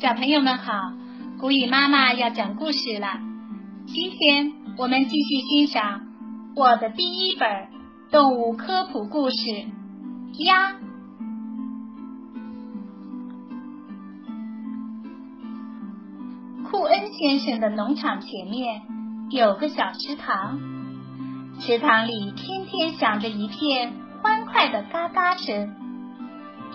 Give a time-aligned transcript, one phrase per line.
[0.00, 0.92] 小朋友们好，
[1.40, 3.18] 古雨妈妈要讲故事了。
[3.88, 6.02] 今天我们继续欣赏
[6.54, 7.48] 我的第一本
[8.12, 9.34] 动物科普故事
[10.44, 10.70] 《鸭》。
[16.70, 18.82] 库恩先生的农场前面
[19.30, 20.60] 有个小池塘，
[21.58, 25.74] 池塘里天天响着一片欢快的嘎嘎声，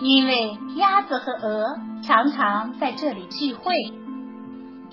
[0.02, 3.74] 因为鸭子和鹅常常在这里聚会，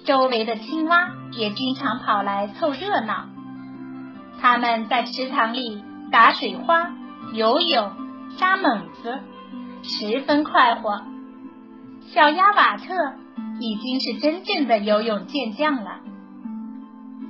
[0.05, 3.25] 周围的青蛙也经常跑来凑热闹。
[4.39, 6.91] 他们在池塘里打水花、
[7.33, 7.91] 游泳、
[8.37, 9.19] 扎猛子，
[9.83, 11.01] 十分快活。
[12.13, 12.93] 小鸭瓦特。
[13.63, 15.99] 已经是真正的游泳健将了。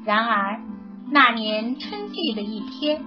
[0.05, 0.61] 然而，
[1.09, 3.03] 那年春季的一天，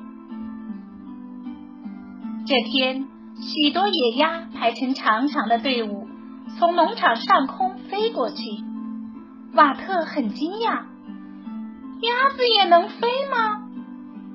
[2.46, 3.06] 这天
[3.40, 6.06] 许多野鸭排成长长的队伍，
[6.58, 8.36] 从农场上空飞过去。
[9.54, 10.82] 瓦特很惊讶
[12.02, 13.62] ：“鸭子也能飞吗？”“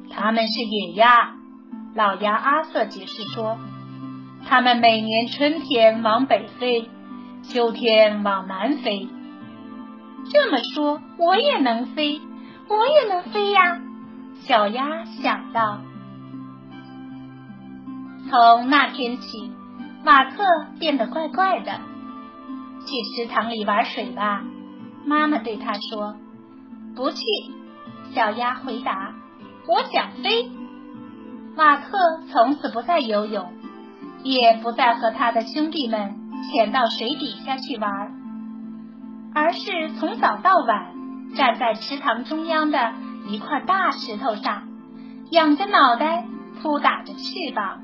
[0.09, 1.35] 它们是野鸭。”
[1.95, 3.57] 老鸭阿瑟解释说
[4.47, 6.89] ：“它们每年春天往北飞。”
[7.41, 9.07] 秋天往南飞，
[10.29, 12.19] 这么说我也能飞，
[12.67, 13.79] 我也能飞呀！
[14.41, 15.79] 小鸭想到。
[18.29, 19.51] 从那天起，
[20.03, 20.43] 马特
[20.79, 21.79] 变得怪怪的。
[22.89, 24.43] 去池塘里玩水吧，
[25.05, 26.15] 妈妈对他说。
[26.95, 27.23] 不去，
[28.15, 29.13] 小鸭回答。
[29.67, 30.49] 我想飞。
[31.55, 31.91] 马特
[32.31, 33.53] 从此不再游泳，
[34.23, 36.15] 也不再和他的兄弟们。
[36.51, 37.91] 潜到水底下去玩，
[39.35, 40.95] 而是从早到晚
[41.35, 42.93] 站在池塘中央的
[43.27, 44.63] 一块大石头上，
[45.31, 46.25] 仰着脑袋，
[46.59, 47.81] 扑打着翅膀。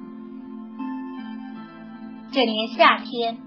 [2.32, 3.38] 这年夏天，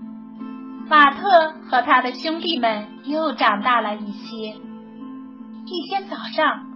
[0.89, 4.56] 马特和他的兄弟们又长大了一些。
[5.67, 6.66] 一天早上，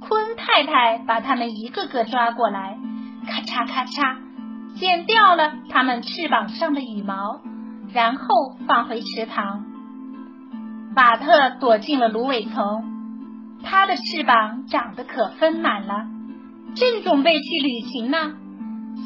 [0.00, 2.76] 昆太太把他们一个个抓过来，
[3.26, 4.16] 咔嚓咔嚓，
[4.74, 7.40] 剪掉了他们翅膀上的羽毛。
[7.92, 8.24] 然后
[8.68, 9.64] 放回池塘，
[10.94, 12.84] 瓦特躲进了芦苇丛。
[13.64, 16.06] 他的翅膀长得可丰满了，
[16.76, 18.34] 正准备去旅行呢。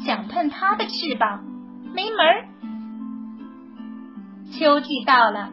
[0.05, 1.43] 想碰他的翅膀，
[1.95, 2.47] 没门儿。
[4.57, 5.49] 秋季到了，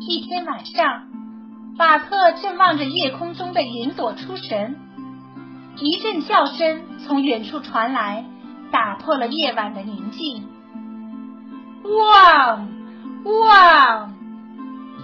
[0.00, 1.08] 一天晚上，
[1.78, 4.76] 瓦特正望着夜空中的云朵出神，
[5.78, 8.26] 一阵叫声从远处传来，
[8.70, 10.46] 打破了夜晚的宁静。
[11.84, 12.66] 哇
[13.24, 14.10] 哇！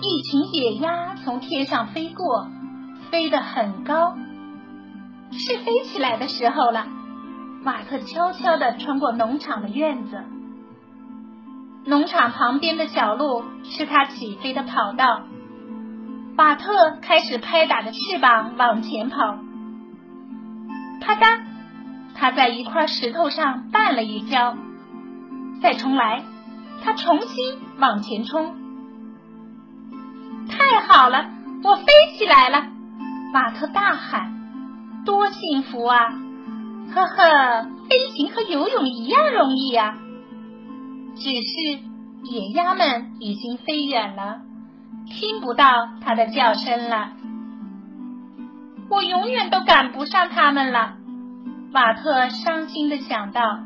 [0.02, 2.46] 一群野鸭从天上飞过，
[3.10, 4.16] 飞得很高，
[5.32, 6.86] 是飞起来的时候了。
[7.64, 10.24] 瓦特悄悄地穿过农场的院子，
[11.84, 15.22] 农场旁边的小路是他起飞的跑道。
[16.36, 19.38] 瓦特开始拍打着翅膀往前跑，
[21.00, 21.40] 啪嗒，
[22.14, 24.56] 他在一块石头上绊了一跤，
[25.62, 26.22] 再重来。
[26.82, 28.54] 他重新往前冲，
[30.48, 31.26] 太好了，
[31.62, 31.84] 我飞
[32.16, 32.68] 起来了！
[33.34, 34.32] 马特大喊
[35.04, 36.14] ：“多幸福啊！”
[36.94, 39.98] 呵呵，飞行和游泳一样容易呀。
[41.20, 41.78] 只是
[42.24, 44.40] 野鸭们已经飞远了，
[45.06, 47.12] 听不到它的叫声了。
[48.88, 50.94] 我永远都赶不上它们了，
[51.72, 53.60] 马特伤心的想到。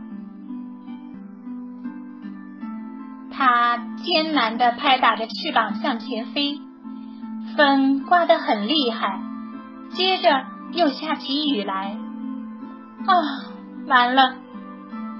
[3.30, 6.60] 它艰难的拍打着翅膀向前飞，
[7.56, 9.20] 风刮得很厉害，
[9.90, 11.96] 接着又下起雨来。
[13.06, 13.14] 啊，
[13.86, 14.43] 完了！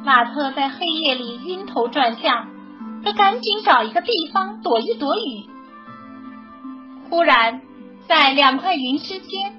[0.04, 2.48] 马特在黑夜里晕头转向，
[3.02, 5.48] 得赶紧找一个地方躲一躲雨。
[7.08, 7.62] 忽然，
[8.06, 9.54] 在两块云之间，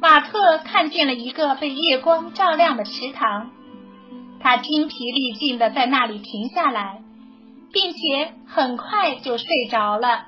[0.00, 3.50] 马特看见了一个被月光照亮的池塘，
[4.40, 7.02] 他精疲力尽的在那里停下来。
[7.72, 10.26] 并且很快就睡着了。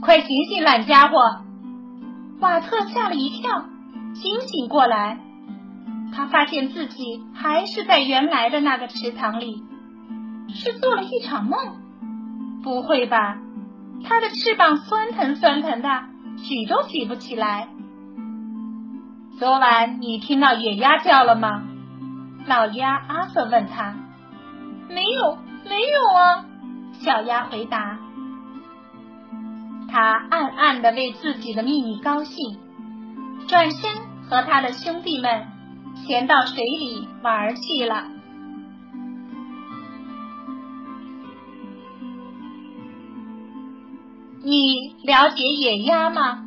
[0.00, 1.18] 快醒醒，懒家伙！
[2.38, 3.64] 瓦特吓了一跳，
[4.14, 5.18] 惊醒过来，
[6.18, 9.62] 他发现自己还是在原来的那个池塘里，
[10.48, 11.76] 是做了一场梦。
[12.60, 13.38] 不会吧？
[14.04, 15.88] 他的翅膀酸疼酸疼的，
[16.38, 17.68] 举都举不起来。
[19.38, 21.62] 昨晚你听到野鸭叫了吗？
[22.48, 23.94] 老鸭阿瑟问他。
[24.88, 25.38] 没有。
[25.68, 26.44] 没有啊，
[26.94, 28.00] 小鸭回答。
[29.88, 32.58] 他暗暗的为自己的秘密高兴，
[33.46, 33.88] 转身
[34.28, 35.46] 和他的兄弟们
[36.08, 38.06] 潜到水里玩去了。
[44.42, 46.46] 你了解野鸭吗？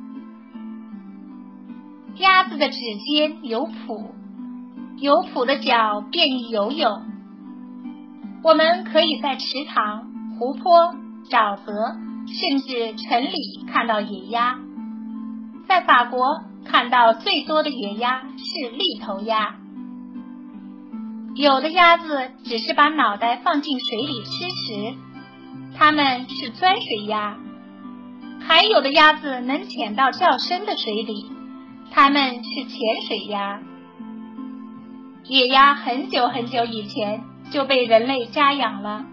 [2.15, 4.07] 鸭子的指尖有蹼，
[4.97, 7.03] 有蹼的脚便于游泳。
[8.41, 10.07] 我们可以在池塘、
[10.39, 10.95] 湖泊、
[11.29, 11.71] 沼泽，
[12.25, 14.57] 甚至城里看到野鸭。
[15.67, 19.57] 在法国看到最多的野鸭是绿头鸭。
[21.35, 24.95] 有的鸭子只是把脑袋放进水里吃食，
[25.77, 27.37] 它们是钻水鸭。
[28.39, 31.29] 还有的鸭子能潜到较深的水里，
[31.91, 33.59] 它们是潜水鸭。
[35.25, 37.21] 野鸭很久很久以前
[37.51, 39.05] 就被人类家养了。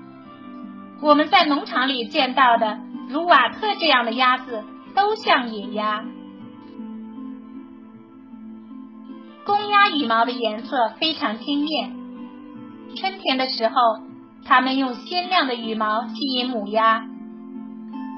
[1.03, 2.79] 我们在农场里见到的，
[3.09, 4.63] 如瓦特这样的鸭子，
[4.95, 6.05] 都像野鸭。
[9.79, 11.95] 鸭羽毛的颜色非常鲜艳，
[12.97, 13.75] 春天的时候，
[14.45, 17.07] 它们用鲜亮的羽毛吸引母鸭。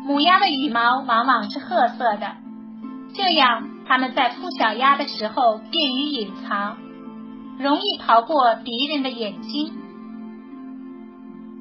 [0.06, 2.36] 母鸭的羽毛往往是褐色的，
[3.14, 6.78] 这样它们在孵小鸭的时候便于隐藏，
[7.58, 9.74] 容易逃过敌人的眼睛。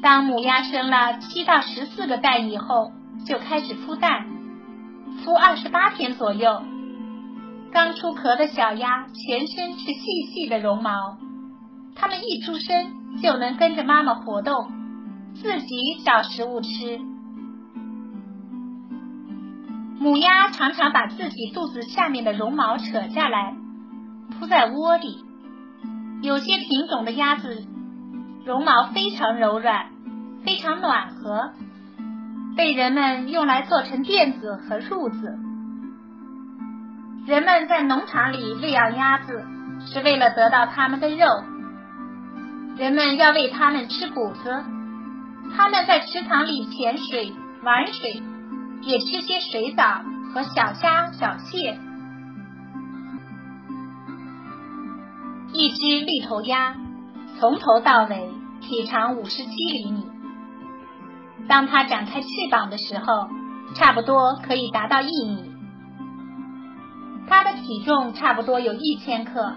[0.01, 2.94] 当母鸭生了七到十四个蛋以后，
[3.28, 4.25] 就开始孵蛋，
[5.25, 6.63] 孵二十八天左右。
[7.71, 11.18] 刚出壳的小鸭全身是细细的绒毛，
[11.95, 14.71] 它们一出生就能跟着妈妈活动，
[15.36, 17.00] 自己找食物吃。
[20.00, 23.54] 母鸭常常把自己肚子下面的绒毛扯下来，
[24.31, 25.24] 铺在窝里。
[26.22, 27.65] 有些品种的鸭子
[28.45, 29.92] 绒毛非常柔软，
[30.44, 31.51] 非常暖和，
[32.57, 35.38] 被人们用来做成垫子和褥子。
[37.30, 39.46] 人们在农场里喂养鸭子，
[39.86, 41.28] 是为了得到它们的肉。
[42.76, 44.64] 人们要喂它们吃谷子，
[45.56, 47.31] 它们在池塘里潜水
[47.62, 48.24] 玩水。
[48.81, 49.84] 也吃些水藻
[50.34, 51.78] 和小虾、小蟹。
[55.52, 56.75] 一只绿头鸭
[57.38, 60.06] 从头到尾体长五十七厘米，
[61.50, 63.28] 当它展开翅膀的时候，
[63.75, 65.49] 差不多可以达到一米。
[67.30, 69.56] 它的体重差不多有一千克，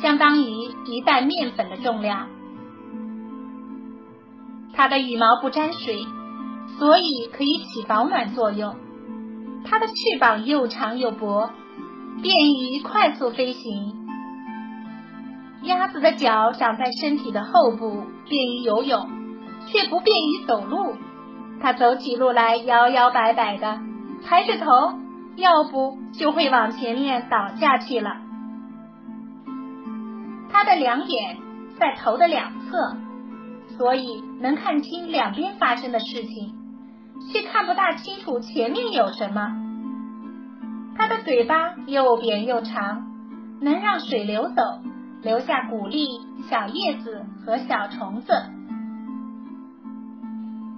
[0.00, 0.50] 相当于
[0.84, 2.28] 一袋面粉的重量。
[4.74, 6.06] 它的羽毛不沾水。
[6.78, 8.76] 所以可以起保暖作用。
[9.64, 11.50] 它的翅膀又长又薄，
[12.22, 14.06] 便于快速飞行。
[15.64, 19.10] 鸭子的脚长在身体的后部，便于游泳，
[19.66, 20.96] 却不便于走路。
[21.60, 23.78] 它走起路来摇摇摆摆的，
[24.24, 24.64] 抬着头，
[25.36, 28.16] 要不就会往前面倒下去了。
[30.50, 31.38] 他的两眼
[31.78, 32.96] 在头的两侧，
[33.76, 36.54] 所以能看清两边发生的事情。
[37.30, 39.56] 却看不大清楚前面有什么。
[40.96, 43.06] 他的嘴巴又扁又长，
[43.60, 44.62] 能让水流走，
[45.22, 46.04] 留下谷粒、
[46.50, 48.32] 小叶子和小虫子。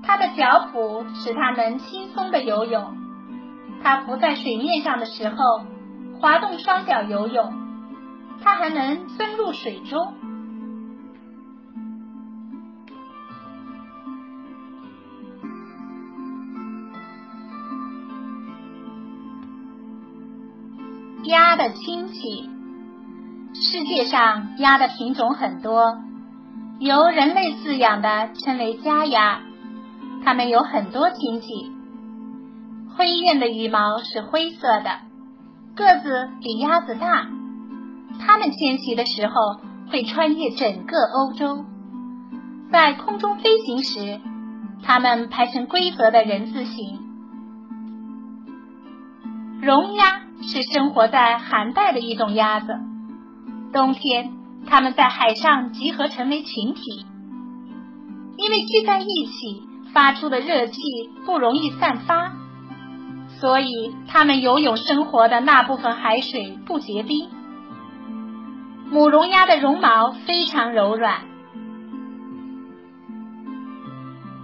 [0.02, 3.03] 他的脚蹼使他能轻松的游泳。
[3.84, 5.36] 它浮在水面上的时候，
[6.18, 7.52] 滑动双脚游泳。
[8.42, 10.14] 它还能钻入水中。
[21.24, 22.48] 鸭的亲戚，
[23.52, 25.98] 世界上鸭的品种很多，
[26.80, 29.42] 由人类饲养的称为家鸭，
[30.24, 31.73] 它们有很多亲戚。
[32.96, 35.00] 灰雁的羽毛是灰色的，
[35.74, 37.28] 个子比鸭子大，
[38.20, 39.34] 它们迁徙的时候
[39.90, 41.64] 会穿越整个欧洲，
[42.72, 44.20] 在空中飞行时，
[44.82, 46.98] 它们排成规则的人字形。
[49.60, 50.22] 绒鸭。
[50.46, 52.78] 是生活在寒带的一种鸭子，
[53.72, 54.30] 冬天
[54.66, 57.06] 它们在海上集合成为群体，
[58.36, 59.62] 因为聚在一起
[59.94, 60.82] 发出的热气
[61.24, 62.32] 不容易散发，
[63.44, 67.28] 所以它们游泳生活的那部分海水不结冰。
[68.90, 71.26] 母绒鸭的绒毛非常柔软。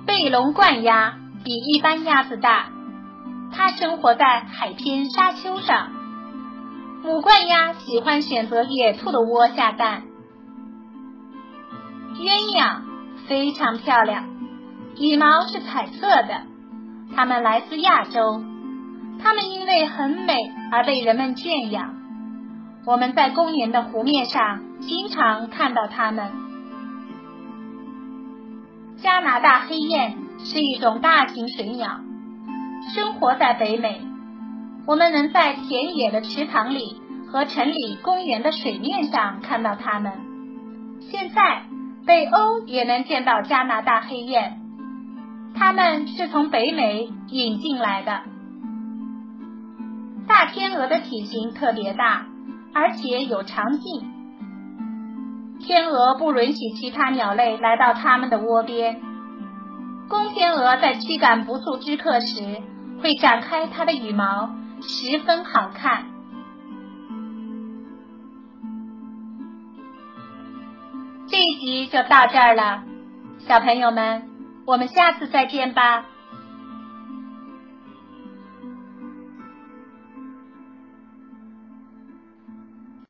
[0.04, 2.68] 背龙冠鸭比一般鸭子大。
[3.50, 5.88] 它生活在海边沙丘上。
[7.02, 10.02] 母冠鸭喜欢选择野兔的窝下蛋。
[12.16, 12.82] 鸳鸯
[13.26, 14.26] 非常漂亮，
[14.98, 16.42] 羽毛是彩色的。
[17.16, 18.44] 它们来自亚洲，
[19.22, 20.34] 它们因为很美
[20.72, 21.94] 而被人们圈养。
[22.86, 26.30] 我们在公园的湖面上经常看到它们。
[28.96, 32.00] 加拿大黑雁是一种大型水鸟。
[32.94, 34.00] 生活在北美。
[34.86, 37.00] 我们能在田野的池塘里
[37.30, 40.12] 和城里公园的水面上看到它们。
[41.00, 41.64] 现在，
[42.06, 44.58] 北欧也能见到加拿大黑雁，
[45.54, 48.22] 它们是从北美引进来的。
[50.30, 52.24] 大天鹅的体型特别大，
[52.72, 54.08] 而且有长颈。
[55.58, 59.00] 天鹅不允许其他鸟类来到它们的窝边。
[60.08, 62.62] 公天鹅在驱赶不速之客时，
[63.02, 66.04] 会展开它的羽毛，十分好看。
[71.26, 72.84] 这一集就到这儿了，
[73.40, 74.30] 小朋友们，
[74.64, 76.04] 我们下次再见吧。